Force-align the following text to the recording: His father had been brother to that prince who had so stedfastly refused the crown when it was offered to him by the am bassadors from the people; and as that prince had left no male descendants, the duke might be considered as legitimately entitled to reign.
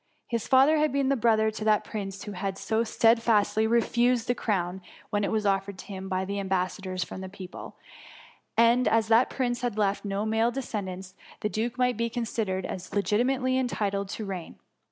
His 0.27 0.47
father 0.47 0.77
had 0.77 0.91
been 0.91 1.09
brother 1.09 1.51
to 1.51 1.63
that 1.63 1.83
prince 1.83 2.23
who 2.23 2.31
had 2.31 2.57
so 2.57 2.83
stedfastly 2.83 3.67
refused 3.67 4.25
the 4.27 4.33
crown 4.33 4.81
when 5.11 5.23
it 5.23 5.31
was 5.31 5.45
offered 5.45 5.77
to 5.77 5.85
him 5.85 6.09
by 6.09 6.25
the 6.25 6.39
am 6.39 6.47
bassadors 6.49 7.03
from 7.05 7.21
the 7.21 7.29
people; 7.29 7.75
and 8.57 8.87
as 8.87 9.09
that 9.09 9.29
prince 9.29 9.61
had 9.61 9.77
left 9.77 10.03
no 10.03 10.25
male 10.25 10.49
descendants, 10.49 11.13
the 11.41 11.49
duke 11.49 11.77
might 11.77 11.97
be 11.97 12.09
considered 12.09 12.65
as 12.65 12.95
legitimately 12.95 13.59
entitled 13.59 14.09
to 14.09 14.25
reign. 14.25 14.55